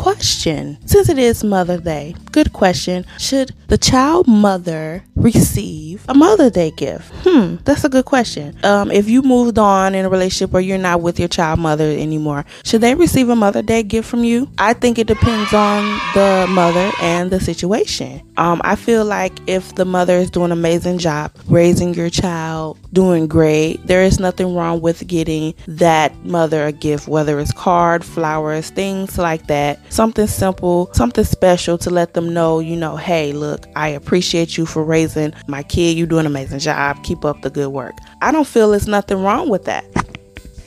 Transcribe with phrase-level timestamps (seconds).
[0.00, 3.04] question since it is Mother's Day, good question.
[3.18, 7.12] Should the child mother receive a Mother's Day gift?
[7.22, 8.56] Hmm, that's a good question.
[8.64, 11.84] Um, if you moved on in a relationship or you're not with your child mother
[11.84, 14.48] anymore, should they receive a Mother's Day gift from you?
[14.56, 18.22] I think it depends on the mother and the situation.
[18.40, 22.78] Um, I feel like if the mother is doing an amazing job raising your child,
[22.94, 28.02] doing great, there is nothing wrong with getting that mother a gift, whether it's card,
[28.02, 29.78] flowers, things like that.
[29.92, 34.64] Something simple, something special to let them know, you know, hey, look, I appreciate you
[34.64, 35.98] for raising my kid.
[35.98, 37.04] You do an amazing job.
[37.04, 37.98] Keep up the good work.
[38.22, 39.84] I don't feel there's nothing wrong with that.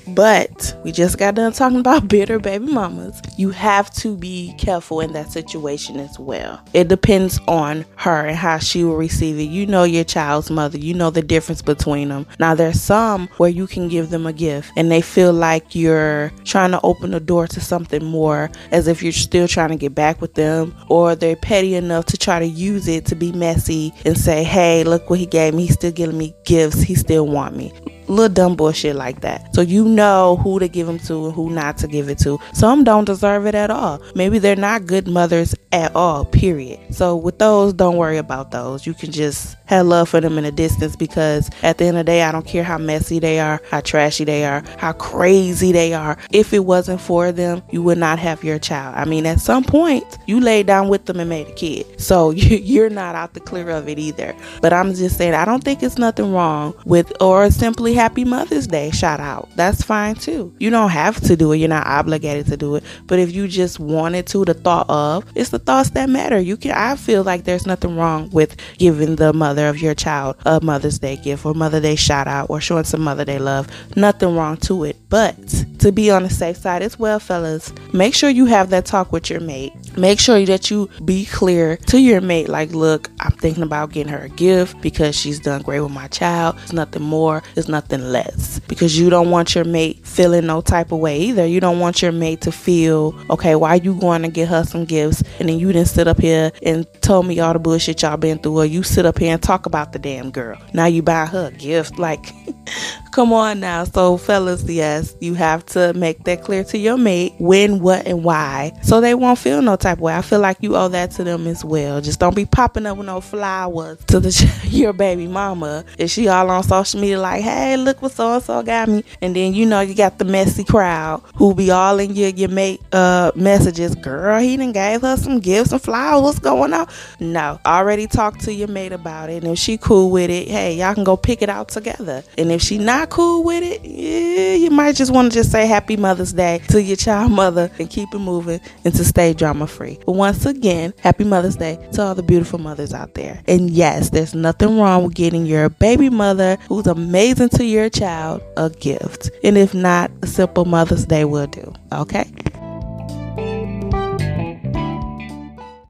[0.07, 3.21] But we just got done talking about bitter baby mamas.
[3.37, 6.61] You have to be careful in that situation as well.
[6.73, 9.43] It depends on her and how she will receive it.
[9.43, 12.25] You know your child's mother, you know the difference between them.
[12.39, 16.31] Now, there's some where you can give them a gift and they feel like you're
[16.43, 19.95] trying to open the door to something more, as if you're still trying to get
[19.95, 23.93] back with them, or they're petty enough to try to use it to be messy
[24.05, 25.65] and say, hey, look what he gave me.
[25.65, 26.81] He's still giving me gifts.
[26.81, 27.73] He still want me
[28.13, 29.53] little dumb bullshit like that.
[29.53, 32.39] So you know who to give them to and who not to give it to.
[32.53, 34.01] Some don't deserve it at all.
[34.15, 36.79] Maybe they're not good mothers at all, period.
[36.93, 38.85] So with those, don't worry about those.
[38.85, 42.05] You can just have love for them in a distance because at the end of
[42.05, 45.71] the day, I don't care how messy they are, how trashy they are, how crazy
[45.71, 46.17] they are.
[46.31, 48.95] If it wasn't for them, you would not have your child.
[48.95, 51.99] I mean, at some point, you laid down with them and made a kid.
[51.99, 54.35] So you're not out the clear of it either.
[54.61, 58.67] But I'm just saying, I don't think it's nothing wrong with, or simply Happy Mother's
[58.67, 59.47] Day shout out.
[59.55, 60.53] That's fine too.
[60.59, 62.83] You don't have to do it, you're not obligated to do it.
[63.07, 66.37] But if you just wanted to, the thought of, it's the thoughts that matter.
[66.37, 70.35] You can, I feel like there's nothing wrong with giving the mother of your child
[70.45, 73.69] a Mother's Day gift or Mother Day shout out or showing some Mother Day love.
[73.95, 74.97] Nothing wrong to it.
[75.07, 75.37] But
[75.79, 79.13] to be on the safe side as well, fellas, make sure you have that talk
[79.13, 79.71] with your mate.
[79.97, 84.11] Make sure that you be clear to your mate, like, look, I'm thinking about getting
[84.11, 86.55] her a gift because she's done great with my child.
[86.63, 88.59] It's nothing more, it's nothing less.
[88.67, 91.45] Because you don't want your mate feeling no type of way either.
[91.45, 94.85] You don't want your mate to feel, okay, why you going to get her some
[94.85, 98.17] gifts and then you didn't sit up here and told me all the bullshit y'all
[98.17, 100.57] been through, or you sit up here and talk about the damn girl.
[100.73, 101.97] Now you buy her a gift.
[101.97, 102.31] Like,
[103.11, 103.83] come on now.
[103.83, 108.23] So, fellas, yes, you have to make that clear to your mate when, what, and
[108.23, 110.13] why so they won't feel no type of way.
[110.13, 112.01] I feel like you owe that to them as well.
[112.01, 115.85] Just don't be popping up with no flowers to the your baby mama.
[115.97, 119.03] Is she all on social media like, hey, look what so and so got me?
[119.21, 122.49] And then you know you got the messy crowd who be all in your your
[122.49, 123.95] mate uh messages.
[123.95, 126.23] Girl, he done gave her some gifts and flowers.
[126.23, 126.87] What's going on?
[127.19, 129.43] No, already talked to your mate about it.
[129.43, 132.23] And if she cool with it, hey, y'all can go pick it out together.
[132.37, 135.65] And if she not cool with it, yeah, you might just want to just say
[135.65, 139.67] Happy Mother's Day to your child mother and keep it moving and to stay drama
[139.67, 139.99] free.
[140.05, 143.41] But once again, Happy Mother's Day to all the beautiful mothers out there.
[143.47, 148.41] And yes, there's nothing wrong with getting your baby mother who's amazing to your child
[148.57, 149.31] a gift.
[149.43, 151.71] And if not, a simple Mother's Day will do.
[151.91, 152.25] Okay?